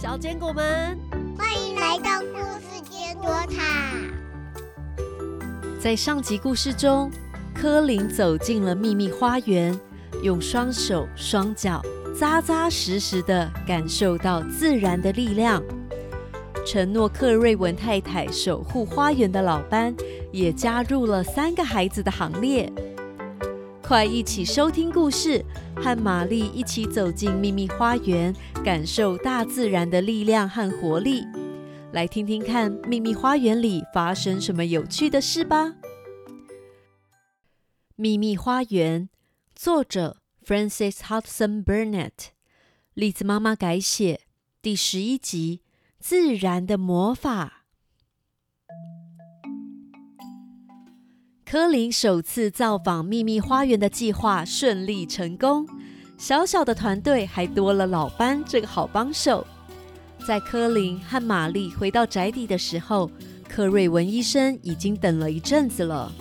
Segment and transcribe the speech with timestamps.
[0.00, 0.96] 小坚果们，
[1.36, 3.96] 欢迎来到故事坚果塔。
[5.80, 7.10] 在上集故事中，
[7.52, 9.76] 柯林走进了秘密花园，
[10.22, 11.82] 用双手双脚
[12.16, 15.60] 扎扎实实的感受到自然的力量。
[16.64, 19.92] 承诺克瑞文太太守护花园的老班
[20.30, 22.72] 也加入了三个孩子的行列。
[23.82, 25.42] 快一起收听故事，
[25.74, 28.32] 和玛丽一起走进秘密花园，
[28.68, 31.24] 感受大自然的力量和活力。
[31.90, 35.72] 来听听看秘密花园里发生什么有趣的事吧。
[37.96, 39.08] 秘密花园，
[39.54, 42.10] 作者 Francis Hudson Burnett，
[42.92, 44.20] 栗子妈妈改写，
[44.60, 45.62] 第十一集。
[45.98, 47.64] 自然的魔法。
[51.46, 55.66] 柯林首次造访秘密花园的计划顺利成功，
[56.18, 59.46] 小小的团队还多了老班这个好帮手。
[60.26, 63.08] 在柯林和玛丽回到宅邸的时候，
[63.48, 66.12] 柯瑞文医生已经等了一阵子了。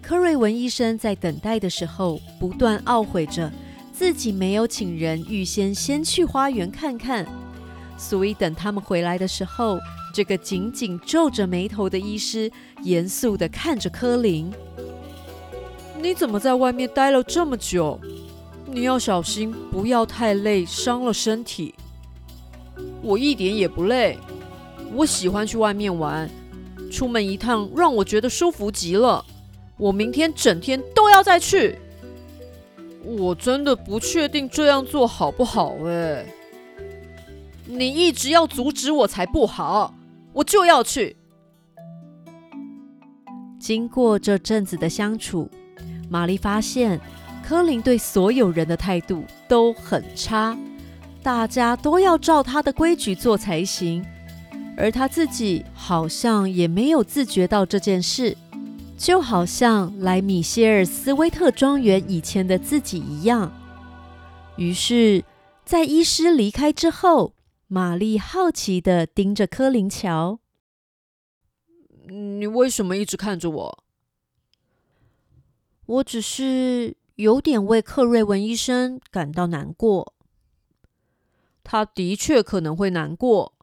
[0.00, 3.52] 柯瑞文医生在等待的时候，不断懊悔着
[3.92, 7.26] 自己没有请人预先先去花园看看。
[7.98, 9.80] 所以，等他们回来的时候，
[10.14, 12.48] 这个紧紧皱着眉头的医师
[12.84, 14.52] 严肃地看着柯林
[16.00, 17.98] ：“你怎么在外面待了这么久？
[18.66, 21.74] 你要小心，不要太累，伤了身体。
[23.02, 24.18] ”“我一点也不累，
[24.92, 26.28] 我喜欢去外面玩，
[26.90, 29.24] 出门一趟让我觉得舒服极了。
[29.76, 31.78] 我明天整天都要再去。
[33.02, 36.26] ”“我真的不确定这样做好不好。”哎。
[37.68, 39.92] 你一直要阻止我才不好，
[40.32, 41.16] 我就要去。
[43.58, 45.50] 经过这阵子的相处，
[46.08, 47.00] 玛丽发现
[47.46, 50.58] 柯林对所有人的态度都很差，
[51.22, 54.04] 大家都要照他的规矩做才行，
[54.76, 58.36] 而他自己好像也没有自觉到这件事，
[58.98, 63.52] 就好像来米歇尔斯威特庄园以前的自己一样。
[64.56, 65.22] 于是，
[65.64, 67.34] 在医师离开之后。
[67.68, 70.38] 玛丽好奇的盯着柯林瞧，
[72.08, 73.84] 你为什么一直看着我？
[75.86, 80.14] 我只是有点为克瑞文医生感到难过。
[81.62, 83.54] 他的确可能会难过。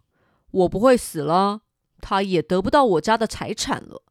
[0.52, 1.62] 我不会死了，
[2.00, 4.04] 他也得不到我家的财产了。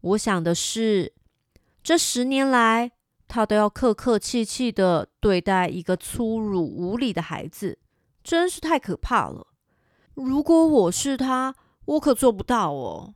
[0.00, 1.12] 我想的是，
[1.82, 2.92] 这十年来，
[3.28, 7.78] 他都要客客气气的对待一个粗鲁无礼的孩子。
[8.24, 9.46] 真是太可怕了！
[10.14, 13.14] 如果我是他，我可做不到哦。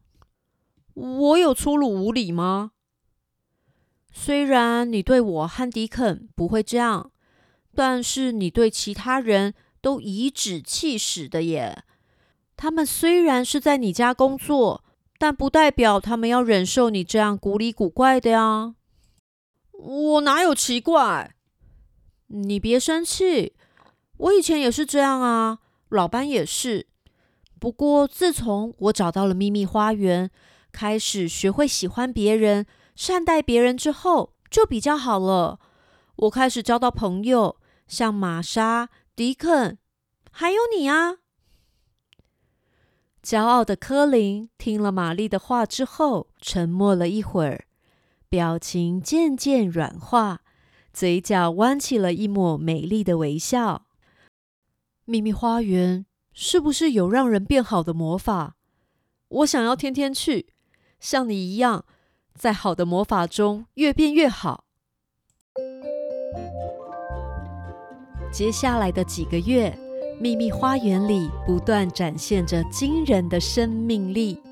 [0.94, 2.72] 我有粗鲁无礼吗？
[4.16, 7.10] 虽然你对我和迪肯不会这样，
[7.74, 9.52] 但是你对其他人
[9.82, 11.82] 都颐指气使的耶。
[12.56, 14.84] 他们虽然是在你家工作，
[15.18, 18.76] 但不代表他们要忍受你这样古里古怪的呀。
[19.72, 21.34] 我哪有奇怪？
[22.28, 23.54] 你别生气。
[24.16, 25.58] 我以前也是这样啊，
[25.88, 26.86] 老班也是。
[27.58, 30.30] 不过自从我找到了秘密花园，
[30.70, 35.58] 开始学会喜欢别人、善待别人之后，就比较好了。
[36.16, 37.56] 我开始交到朋友，
[37.88, 39.78] 像玛莎、迪肯，
[40.30, 41.16] 还有你啊。
[43.22, 47.66] 骄傲的科林听了玛丽的话之后，沉默了一会儿，
[48.28, 50.42] 表情渐渐软化，
[50.92, 53.86] 嘴角弯起了一抹美丽的微笑。
[55.06, 58.56] 秘密花园是不是有让人变好的魔法？
[59.28, 60.52] 我想要天天去，
[61.00, 61.86] 像你一样，
[62.38, 64.64] 在好的魔法中越变越好。
[68.32, 69.72] 接下来的几个月，
[70.20, 74.42] 秘密花园里不断展现着惊人的生命力，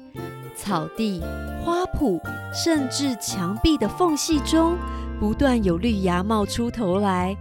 [0.56, 1.20] 草地、
[1.65, 2.20] 花圃，
[2.54, 4.76] 甚至墙壁的缝隙中，
[5.19, 7.37] 不断有绿芽冒出头来。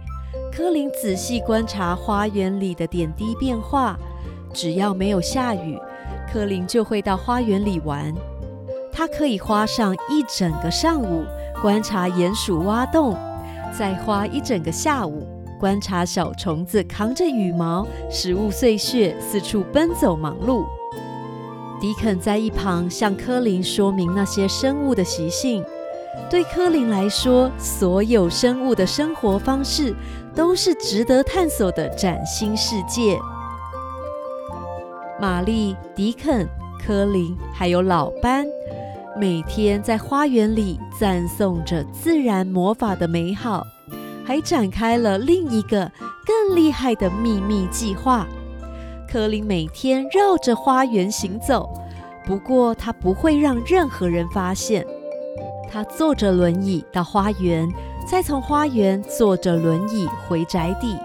[0.52, 3.96] 柯林仔细观察花园里的点滴变化。
[4.52, 5.78] 只要没有下雨，
[6.30, 8.12] 柯林就会到花园里玩。
[8.92, 11.24] 他可以花上一整个上午
[11.62, 13.16] 观察鼹鼠挖洞，
[13.76, 15.26] 再花一整个下午
[15.58, 20.64] 观察小虫子扛着羽毛、食物碎屑四处奔走忙碌。
[21.80, 25.64] 迪肯在一旁向柯林说明那些生物的习性。
[26.28, 29.94] 对柯林来说，所有生物的生活方式
[30.34, 33.18] 都是值得探索的崭新世界。
[35.18, 36.46] 玛丽、迪肯、
[36.84, 38.46] 柯林还有老班，
[39.14, 43.62] 每天在花园里赞颂着自然魔法的美好，
[44.24, 45.90] 还展开了另一个
[46.24, 48.26] 更厉害的秘密计划，
[49.06, 51.68] 柯林每天绕着花园行走，
[52.24, 54.84] 不过他不会让任何人发现。
[55.70, 57.68] 他坐着轮椅到花园，
[58.06, 60.96] 再从花园坐着轮椅回宅邸。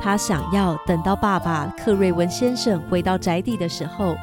[0.00, 4.16] 他想要等到爸爸克瑞文先生回到宅邸的时候，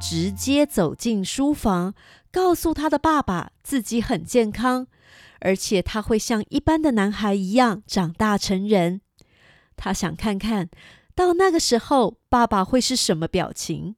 [0.00, 1.94] 直接走进书房，
[2.34, 4.88] 告诉他的爸爸自己很健康，
[5.38, 9.02] 而且他会像一般的男孩一样长大成人。
[9.76, 10.68] 他想看看
[11.14, 13.94] 到那个时候爸爸会是什么表情。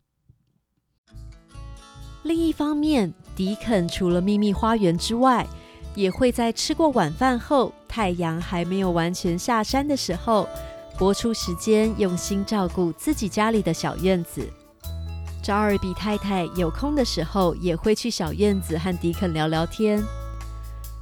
[2.24, 5.46] 另一方面，迪肯除了秘密花园之外，
[5.94, 10.46] 也会在吃过晚饭后，太阳还没有完全下山的时候，
[10.98, 14.46] 播出时间用心照顾自己家里的小院子。
[15.42, 20.02] 赵尔比太太有空的时候，也会去小院子和迪肯聊聊天。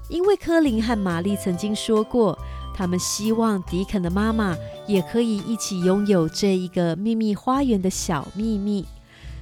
[0.08, 2.38] 因为科林和玛丽曾经说过，
[2.74, 4.54] 他们希望迪肯的妈妈
[4.86, 8.84] 也可以一起拥有这一个秘密花园的小秘密，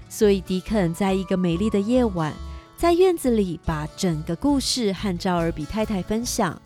[0.09, 2.33] 所以迪肯在一个美丽的夜晚。
[2.77, 6.61] 在院子里，把整个故事和赵尔比太太分享。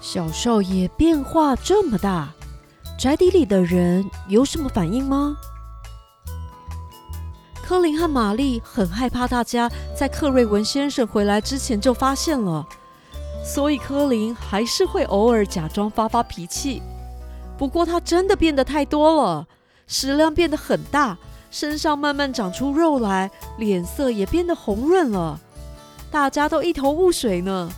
[0.00, 2.32] 小少爷变化这么大，
[2.98, 5.36] 宅邸里的人有什么反应吗？
[7.66, 12.66] 科林和玛丽很害怕，大家在克瑞文先生回来之前就发现了，
[13.42, 16.82] 所以科林还是会偶尔假装发发脾气。
[17.56, 19.46] 不过他真的变得太多了，
[19.86, 21.16] 食量变得很大。
[21.50, 25.40] 身上慢慢长出肉来，脸色也变得红润了，
[26.10, 27.70] 大家都一头雾水呢。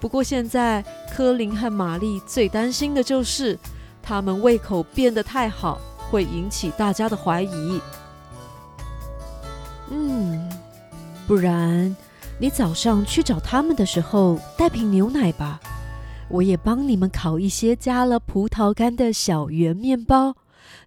[0.00, 0.82] 不过现在，
[1.14, 3.56] 科林和玛丽最担心的就是
[4.02, 5.78] 他们胃口变得太好，
[6.10, 7.80] 会引起大家的怀疑。
[9.90, 10.48] 嗯，
[11.26, 11.94] 不然
[12.38, 15.60] 你早上去找他们的时候带瓶牛奶吧，
[16.28, 20.36] 我也帮你们烤一些加了葡萄干的小圆面包，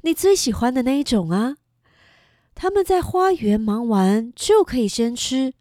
[0.01, 1.57] 你最喜欢的那一种啊。
[2.55, 5.53] 他们在花园忙完就可以先吃，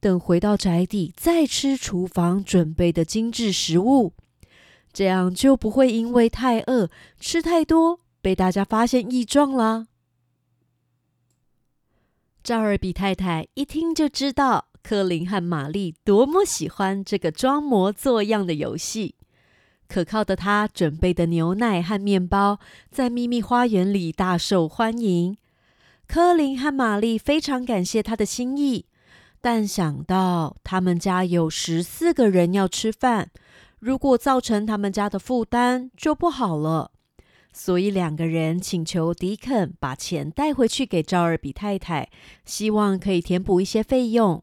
[0.00, 4.12] 等回到宅邸再吃厨房准备的精致食物，
[4.92, 9.86] 这样就不会因为太饿吃太多被大家发现异状啦。
[12.44, 19.14] 赵尔比太太一听就知道科林和玛丽多么喜欢这个装模作样的游戏，
[19.88, 22.58] 可靠的他准备的牛奶和面包
[22.90, 25.36] 在秘密花园里大受欢迎。
[26.08, 28.86] 科林和玛丽非常感谢他的心意，
[29.40, 33.30] 但想到他们家有十四个人要吃饭，
[33.78, 36.90] 如果造成他们家的负担就不好了，
[37.52, 42.08] 所以两个人请求迪肯把钱带回去给赵尔比太太，
[42.44, 44.42] 希望可以填补一些费用。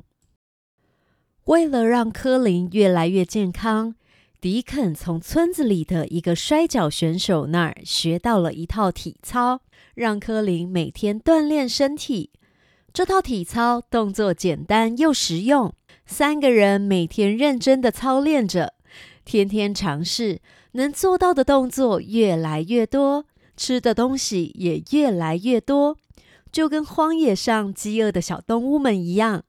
[1.45, 3.95] 为了让科林越来越健康，
[4.39, 9.61] 迪肯从村子里的一个摔跤选手那儿学到了一套体操。
[9.95, 12.31] 让科林每天锻炼身体。
[12.93, 15.73] 这套体操动作简单又实用，
[16.05, 18.75] 三个人每天认真的操练着，
[19.29, 20.39] 天天尝试，
[20.71, 25.95] 能做到的动作越来越多，吃的东西也越来越多，
[26.51, 29.43] 就跟荒野上饥饿的小动物们一样。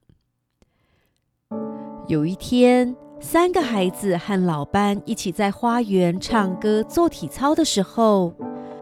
[2.08, 8.34] 有一天，三个孩子和老班一起在花园唱歌、做体操的时候。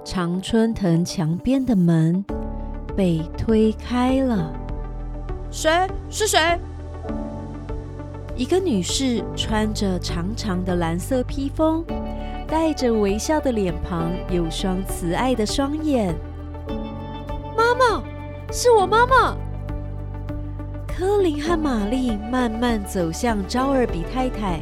[0.04, 2.24] 常春藤墙边的门
[2.96, 4.52] 被推开了，
[5.48, 5.70] 谁？
[6.08, 6.58] 是谁？
[8.38, 11.84] 一个女士穿着长长的蓝色披风，
[12.46, 16.14] 带着微笑的脸庞，有双慈爱的双眼。
[17.56, 18.00] 妈妈，
[18.52, 19.36] 是我妈妈。
[20.86, 24.60] 科林和玛丽慢慢走向招尔比太太，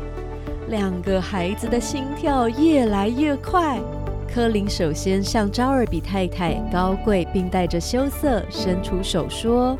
[0.69, 3.79] 两个孩子的心跳越来越快。
[4.27, 9.77] 科林首先向招尔比太太高贵，并带着羞涩伸出手说：“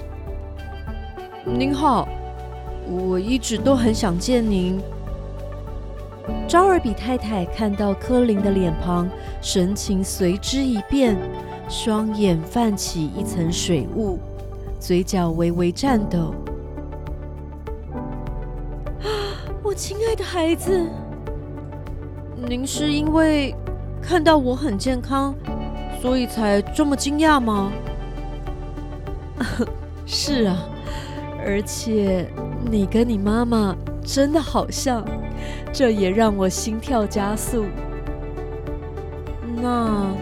[1.47, 2.07] 您好，
[2.89, 4.81] 我一直都很想见您。”
[6.49, 9.09] 招尔比太太看到科林的脸庞，
[9.41, 11.17] 神情随之一变，
[11.69, 14.19] 双眼泛起一层水雾，
[14.81, 16.35] 嘴角微微颤抖。
[19.03, 19.09] “啊
[19.63, 20.87] 我亲爱的孩子，
[22.37, 23.55] 您是因为……”
[23.99, 25.35] 看到我很健康，
[26.01, 27.73] 所以才这么惊讶吗？
[30.07, 30.57] 是啊，
[31.45, 32.31] 而且
[32.69, 35.05] 你跟你妈妈真的好像，
[35.73, 37.65] 这也让我心跳加速。
[39.63, 40.13] 那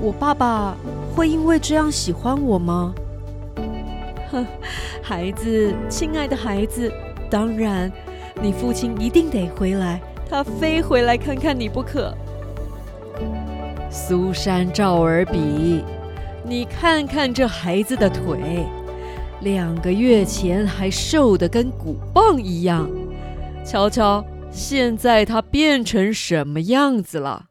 [0.00, 0.76] 我爸爸
[1.14, 2.94] 会因为这样喜欢我吗？
[4.30, 4.46] 哼，
[5.02, 6.92] 孩子，亲爱的孩子，
[7.30, 7.90] 当然，
[8.42, 12.14] 你父亲一定得回来，他非回来看看你不可。
[13.90, 15.82] 苏珊·赵尔比，
[16.44, 18.66] 你看看这孩子的腿，
[19.40, 22.90] 两个月前还瘦得跟骨棒一样，
[23.64, 27.48] 瞧瞧现在他变成什么样子了。”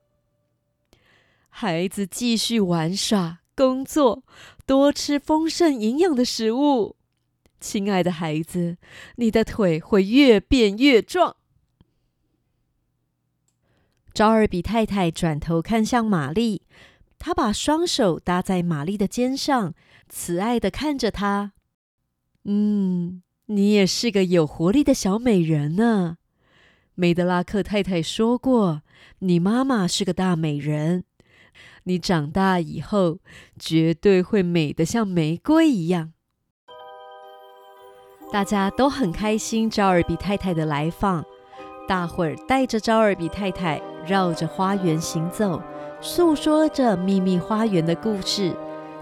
[1.49, 4.23] 孩子继续玩耍、工作，
[4.65, 6.97] 多吃丰盛营养的食物。
[7.61, 8.77] 亲爱的孩子，
[9.15, 11.37] 你的腿会越变越壮。
[14.13, 16.63] 招尔比太太转头看向玛丽，
[17.17, 19.73] 她把双手搭在玛丽的肩上，
[20.09, 21.53] 慈爱的看着她。
[22.47, 26.17] 嗯，你也是个有活力的小美人呢。
[26.93, 28.83] 梅德拉克太太说过，
[29.19, 31.03] 你妈妈是个大美人。
[31.85, 33.19] 你长大以后，
[33.59, 36.13] 绝对会美得像玫瑰一样。
[38.31, 41.25] 大家都很开心招尔比太太的来访，
[41.87, 45.61] 大伙儿带着招尔比太太绕着花园行走，
[46.01, 48.55] 诉说着秘密花园的故事，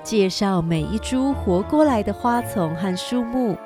[0.04, 3.58] 介绍每一株活过来的花丛和树木。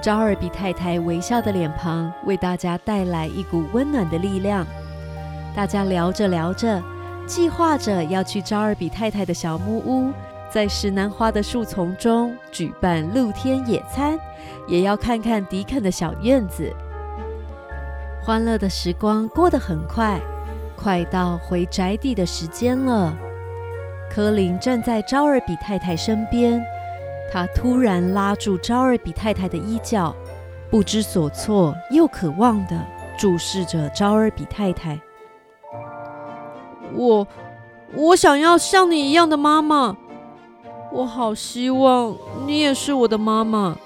[0.00, 4.66] 招尔比太太微笑的脸庞为大家带来一股温暖的力量。
[5.54, 6.82] 大家聊着聊着。
[7.24, 10.12] 计划着要去招尔比太太的小木屋，
[10.50, 14.18] 在石楠花的树丛中举办露天野餐，
[14.66, 16.74] 也要看看迪肯的小院子。
[18.20, 20.20] 欢乐的时光过得很快，
[20.76, 23.16] 快到回宅邸的时间了。
[24.14, 26.62] 柯林站在招尔比太太身边，
[27.32, 30.14] 他突然拉住招尔比太太的衣角，
[30.70, 32.78] 不知所措又渴望的
[33.16, 35.00] 注视着招尔比太太。
[36.94, 37.26] 我，
[37.94, 39.96] 我想要像你一样的妈妈。
[40.92, 42.14] 我好希望
[42.46, 43.78] 你也是我的妈妈。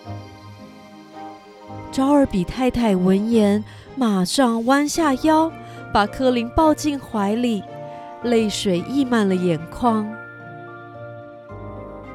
[1.93, 3.63] 招尔比太太闻言，
[3.95, 5.53] 马上弯下腰，
[5.95, 7.63] 把柯林抱进怀里，
[8.23, 10.07] 泪水溢满了眼眶。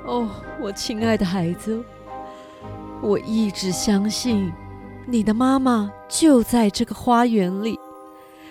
[0.06, 0.28] 哦，
[0.60, 1.84] 我亲爱的孩子，
[3.02, 4.52] 我一直相信
[5.06, 7.80] 你的妈妈就在这个花园里，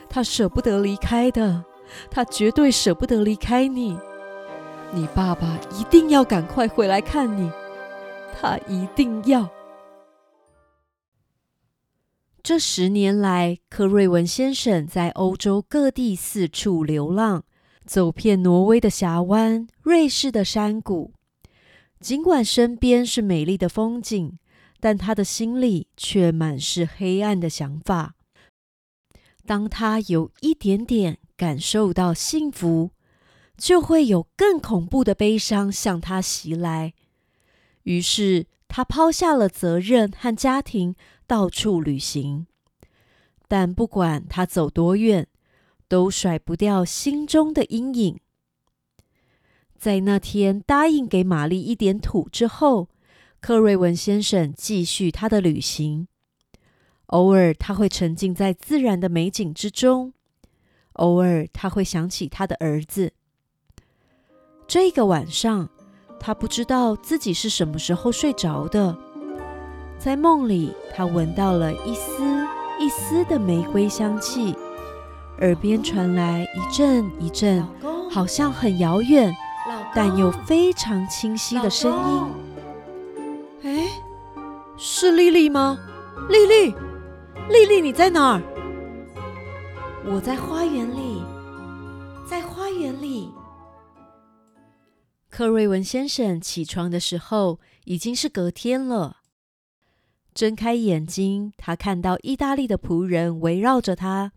[0.08, 1.64] 她舍不得离开的。
[2.10, 3.98] 她绝对舍不得离开你，
[4.92, 7.50] 你爸爸一定要赶快回来看你，
[8.40, 9.48] 他一定要。
[12.50, 17.44] 这十年来，柯瑞文先生在欧洲各地四处流浪，
[17.84, 21.12] 走遍挪威的峡湾、瑞士的山谷。
[22.00, 24.36] 尽管身边是美丽的风景，
[24.80, 28.16] 但他的心里却满是黑暗的想法。
[29.46, 31.18] 当他有一点点。
[31.36, 32.90] 感受到幸福，
[33.56, 36.94] 就会有更恐怖的悲伤向他袭来。
[37.84, 40.96] 于是，他抛下了责任和家庭，
[41.30, 42.48] 到处旅行。
[43.46, 45.28] 但不管他走多远，
[45.86, 48.18] 都甩不掉心中的阴影。
[49.78, 52.88] 在那天答应给玛丽一点土之后，
[53.40, 56.08] 克瑞文先生继续他的旅行。
[57.06, 60.12] 偶尔，他会沉浸在自然的美景之中。
[60.94, 63.12] 偶尔，他会想起他的儿子。
[64.66, 65.70] 这个晚上，
[66.18, 69.09] 他不知道自己是什么时候睡着的。
[70.00, 72.24] 在梦里，他闻到了一丝
[72.78, 74.56] 一丝的玫瑰香气，
[75.40, 77.62] 耳边传来一阵一阵，
[78.10, 79.30] 好像很遥远，
[79.94, 82.24] 但又非常清晰的声音。
[83.62, 83.90] 哎，
[84.78, 85.78] 是丽丽吗？
[86.30, 86.74] 丽丽，
[87.50, 88.42] 丽丽，你在哪儿？
[90.06, 91.22] 我在花园里，
[92.26, 93.30] 在花园里。
[95.28, 99.18] 克瑞文先生起床的时候已经是隔天了。
[100.34, 104.32] 睁开眼睛，他看到意大利的仆人围绕着他。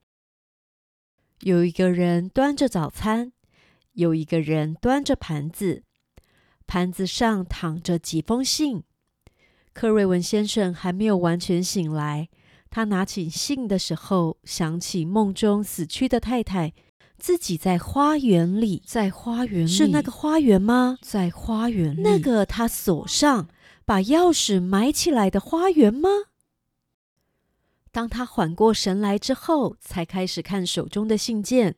[1.41, 3.31] 有一个人端着早餐，
[3.93, 5.83] 有一个人端着盘子，
[6.65, 8.83] 盘子上躺着几封信。
[9.73, 12.29] 克瑞文先生还没有完全醒来。
[12.69, 16.73] 他拿起信的时候，想起梦中死去的太太，
[17.17, 20.97] 自己在花园里，在花园里是那个花园吗？
[21.01, 23.47] 在花园里，那个他锁上、
[23.85, 26.09] 把钥匙埋起来的花园吗？
[27.91, 31.75] 当他缓过神来之后，才开始看手中的信件，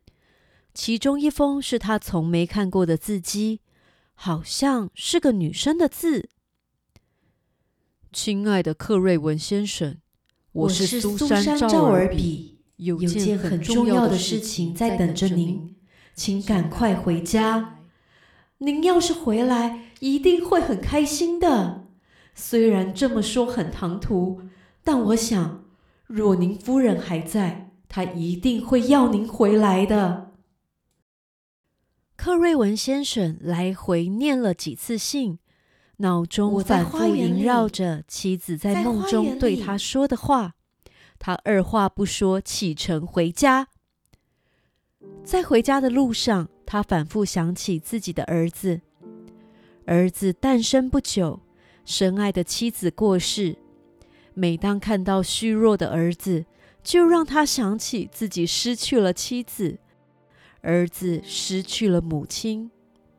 [0.73, 3.61] 其中一封是他从没看过的字迹，
[4.13, 6.29] 好像是个女生的字。
[8.13, 9.97] 亲爱的克瑞文先生。
[10.53, 15.75] 我是苏珊·赵尔比，有件很重要的事情在等着您，
[16.13, 17.79] 请赶快回家。
[18.59, 21.84] 您要是回来，一定会很开心的。
[22.35, 24.41] 虽然这么说很唐突，
[24.83, 25.63] 但我想，
[26.05, 30.33] 若您夫人还在，她一定会要您回来的。
[32.17, 35.39] 克瑞文先生来回念了几次信，
[35.97, 40.55] 脑中反复萦绕着妻子在梦中对他说的话。
[41.17, 43.69] 他二话不说启程回家。
[45.23, 48.81] 在回家的路上，他反复想起自己的儿子。
[49.85, 51.41] 儿子诞生不久，
[51.85, 53.55] 深爱的妻子过世。
[54.33, 56.45] 每当看到虚弱的儿子，
[56.83, 59.79] 就让他想起自己失去了妻子，
[60.61, 62.69] 儿子失去了母亲。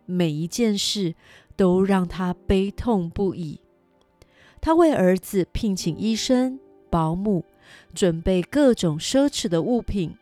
[0.05, 1.15] 每一件事
[1.57, 3.61] 都让他悲痛不已。
[4.61, 7.45] 他为儿子聘请医生、保姆，
[7.95, 10.17] 准备各种奢侈的物品，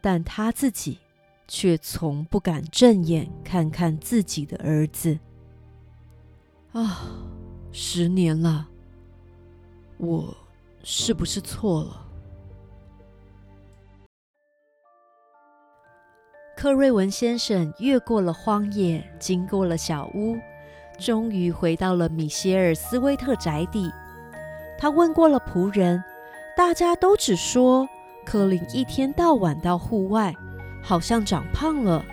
[0.00, 0.98] 但他自己
[1.46, 5.18] 却从不敢正眼看看自己的儿子。
[6.72, 7.23] 啊，
[7.76, 8.68] 十年了，
[9.96, 10.32] 我
[10.84, 12.06] 是不是错了？
[16.56, 20.38] 克瑞文先生越过了荒野，经过了小屋，
[21.00, 23.90] 终于回到了米歇尔斯威特宅邸。
[24.78, 26.00] 他问过了仆人，
[26.56, 27.88] 大家都只说
[28.24, 30.32] 科林一天到晚到户外，
[30.80, 32.04] 好像长胖了，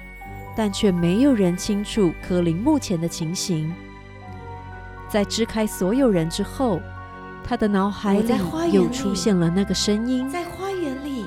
[0.58, 3.72] 但却没有人清楚科林目前的情形。
[5.12, 6.80] 在支开所有人之后，
[7.44, 8.34] 他的脑海里
[8.72, 10.30] 又出现了那个声音。
[10.30, 11.26] 在花园里，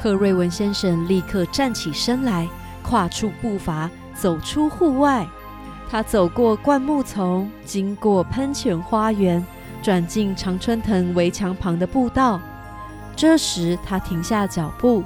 [0.00, 2.48] 克瑞文先生立刻站起身来，
[2.82, 5.26] 跨出步伐，走出户外。
[5.90, 9.44] 他走过灌木丛，经过喷泉花园，
[9.82, 12.40] 转进常春藤围墙旁的步道。
[13.14, 15.04] 这时，他停下脚步。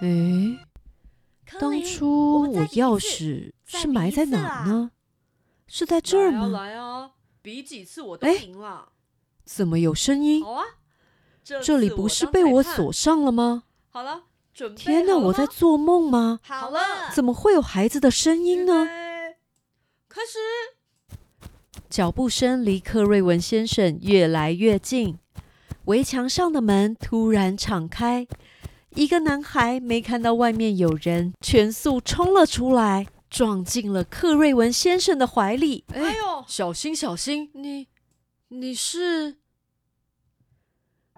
[0.00, 0.58] 诶，
[1.60, 4.90] 当初我钥匙是埋在哪呢？
[5.68, 6.48] 是在这儿吗？
[6.48, 7.10] 来啊，
[7.42, 8.88] 比几次我都赢了。
[9.44, 10.42] 怎么有声音？
[10.42, 10.64] 好啊，
[11.62, 13.64] 这里不是被我锁上了吗？
[13.90, 14.22] 好了，
[14.52, 16.40] 准备天哪，我在做梦吗？
[16.42, 16.80] 好了，
[17.14, 18.86] 怎么会有孩子的声音呢？
[20.08, 20.38] 开始。
[21.90, 25.18] 脚步声离克瑞文先生越来越近，
[25.84, 28.26] 围墙上的门突然敞开，
[28.90, 33.06] 一个男孩没看到外面有人，全速冲了出来。
[33.30, 35.84] 撞进了克瑞文先生的怀里。
[35.92, 37.50] 哎呦，小心小心！
[37.54, 37.88] 你，
[38.48, 39.36] 你是？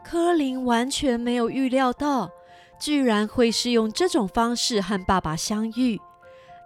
[0.02, 2.30] 科林完全没有预料到，
[2.80, 6.00] 居然会是用这种方式和爸爸相遇。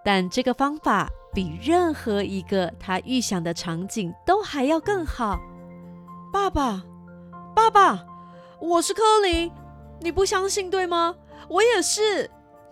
[0.03, 5.39] 但这个方法比任何一个他预想的场景都还要更好。
[6.31, 6.83] 爸爸，
[7.55, 8.05] 爸爸，
[8.59, 9.51] 我是科林，
[9.99, 11.15] 你不相信对吗？
[11.49, 12.29] 我也是，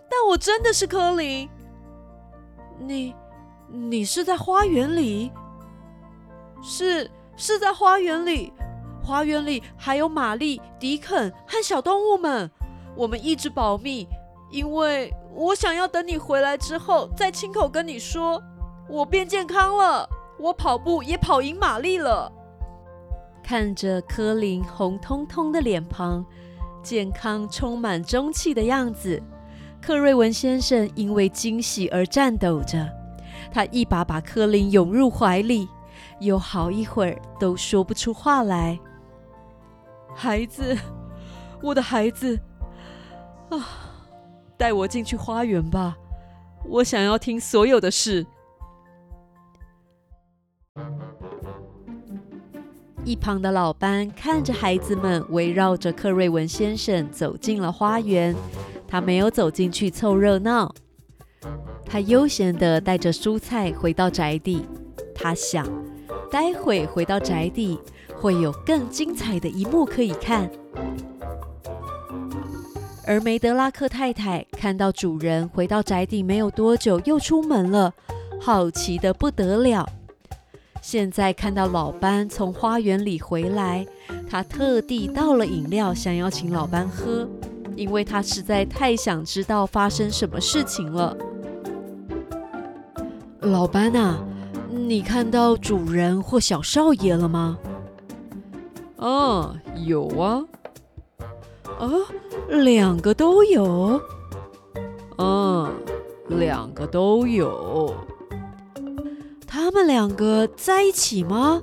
[0.09, 1.49] 但我真的是科林。
[2.79, 3.15] 你，
[3.67, 5.31] 你是在花园里？
[6.61, 8.53] 是，是在花园里。
[9.03, 12.49] 花园里还有玛丽、迪肯和小动物们。
[12.95, 14.07] 我们一直保密，
[14.51, 18.41] 因为我想要等你回来之后再亲口跟你说，
[18.87, 20.07] 我变健康了，
[20.39, 22.31] 我跑步也跑赢玛丽了。
[23.43, 26.25] 看着科林红彤彤的脸庞，
[26.81, 29.21] 健康、充满中气的样子。
[29.85, 32.89] 克瑞文先生因为惊喜而颤抖着，
[33.51, 35.67] 他一把把科林拥入怀里，
[36.21, 38.79] 有好一会儿都说不出话来。
[40.15, 40.77] 孩子，
[41.61, 42.39] 我的孩子，
[43.49, 43.67] 啊，
[44.55, 45.97] 带我进去花园吧，
[46.65, 48.25] 我想要听所有的事。
[53.03, 58.33] 一旁的老班看着孩子们围绕着克瑞文先生走进了花园。
[58.93, 60.71] 他没有走进去凑热闹，
[61.83, 64.67] 他悠闲地带着蔬菜回到宅邸。
[65.15, 65.67] 他想，
[66.29, 67.79] 待会回到宅邸
[68.15, 70.47] 会有更精彩的一幕可以看。
[73.03, 77.91] 而梅德拉克太太看到主人回到宅邸没有多久又出门了，
[78.39, 79.89] 好奇的不得了。
[80.83, 83.87] 现在看到老班从花园里回来，
[84.29, 87.27] 他特地倒了饮料，想要请老班喝。
[87.75, 91.15] 因为他实在太想知道发生什么事情了。
[93.41, 94.23] 老班啊，
[94.69, 97.57] 你看到主人或小少爷了吗？
[98.97, 99.55] 啊，
[99.85, 100.43] 有啊。
[101.79, 101.89] 啊，
[102.49, 103.99] 两个都有。
[105.17, 105.71] 嗯，
[106.29, 107.93] 两个都有。
[109.45, 111.61] 他们两个在一起吗？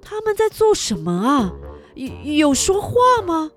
[0.00, 1.52] 他们在做什么啊？
[1.94, 2.08] 有
[2.48, 2.92] 有说话
[3.26, 3.50] 吗？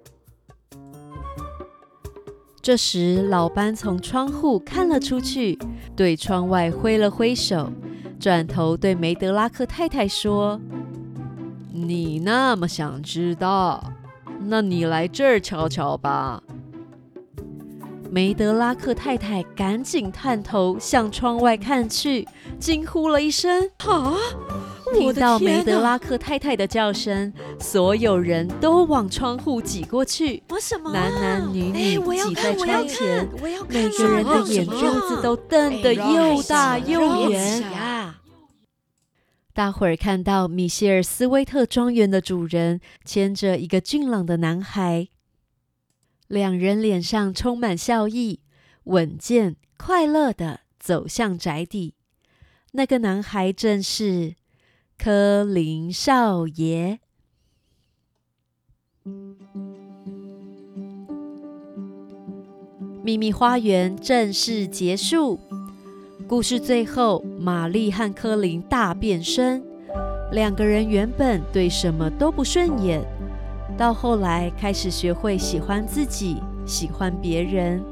[2.61, 5.57] 这时，老班从窗户看了出去，
[5.95, 7.71] 对窗外挥了挥手，
[8.19, 10.61] 转头对梅德拉克太太说
[11.73, 13.83] ：“你那么想知道，
[14.41, 16.43] 那你来这儿瞧瞧吧。”
[18.11, 22.27] 梅德拉克太太赶紧探头向窗外看去，
[22.59, 24.13] 惊呼了一声：“啊！”
[24.93, 30.43] 听到梅德拉克太太的叫声，所有人都往窗户挤过去。
[30.59, 30.91] 什么？
[30.91, 33.27] 男男女女挤在窗前，
[33.67, 34.77] 每个人的眼珠
[35.07, 37.63] 子都瞪得又大又圆。
[39.53, 45.09] 大伙儿看到米歇尔斯威特庄园的主人牵着一个俊朗的男孩。
[46.27, 48.39] 两人脸上充满笑意，
[48.85, 51.95] 稳健快乐的走向宅邸。
[52.71, 54.35] 那个男孩正是
[55.03, 56.99] 柯林少爷。
[63.03, 65.39] 秘密花园正式结束。
[66.27, 69.63] 故事最后，玛丽和柯林大变身。
[70.33, 73.01] 两个人原本对什么都不顺眼。
[73.75, 77.83] 到后来开始学会喜欢自己，喜欢别人。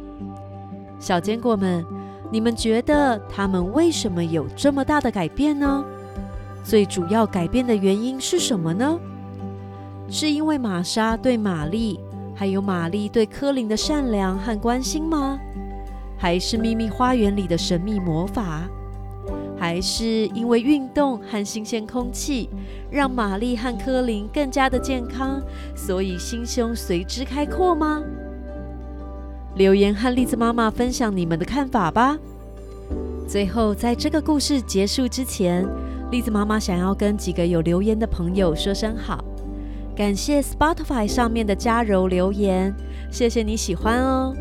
[1.00, 1.84] 小坚果们，
[2.32, 5.84] 你们觉得他们为什么有这么大的改变呢？
[6.64, 9.00] 最主要改变的原因是什么呢？
[10.10, 12.00] 是因为玛莎对玛丽，
[12.36, 15.40] 还有玛丽对柯林的善良和关心吗？
[16.18, 18.64] 还是秘密花园里的神秘魔法？
[19.58, 22.50] 还是因为运动和新鲜空气，
[22.90, 25.42] 让玛丽和柯林更加的健康，
[25.76, 28.02] 所以心胸随之开阔吗？
[29.56, 32.18] 留言和栗子妈妈分享你们的看法吧。
[33.28, 35.68] 最后，在这个故事结束之前，
[36.12, 39.24] 栗子妈妈想要跟几个有留言的朋友说声好，
[39.96, 42.74] 感谢 Spotify 上面的嘉柔留言，
[43.12, 44.34] 谢谢你喜欢哦。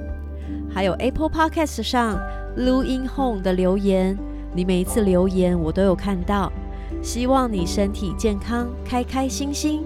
[0.72, 2.18] 还有 Apple Podcast 上
[2.56, 4.16] Lu In Home 的留言。
[4.54, 6.50] 你每一次留言，我都有看到。
[7.02, 9.82] 希望你身体健康，开开心心。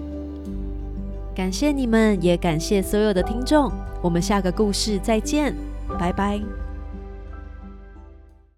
[1.35, 3.69] 感谢你们，也感谢所有的听众。
[4.01, 5.53] 我们下个故事再见，
[5.99, 6.62] 拜拜。